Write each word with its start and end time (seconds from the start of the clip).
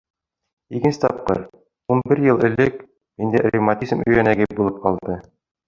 Икенсе 0.79 1.01
тапҡыр, 1.03 1.41
үн 1.97 2.01
бер 2.13 2.23
йыл 2.25 2.43
элек, 2.49 2.81
миндә 3.23 3.45
ревматизм 3.51 4.05
өйәнәге 4.09 4.51
булып 4.59 4.93
алды. 4.93 5.23